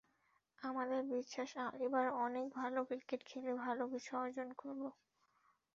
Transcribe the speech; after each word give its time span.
আমাদের 0.59 1.01
বিশ্বাস, 1.11 1.49
এবার 1.81 2.05
অনেক 2.25 2.45
ভালো 2.55 2.79
ক্রিকেট 2.89 3.21
খেলে 3.25 3.51
ভালো 3.63 3.83
কিছু 3.93 4.11
অর্জন 4.17 4.49
করব। 4.57 4.81